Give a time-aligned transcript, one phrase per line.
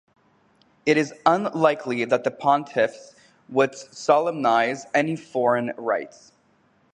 [0.83, 3.13] It is unlikely that the pontiffs
[3.49, 6.31] would solemnize any foreign rites.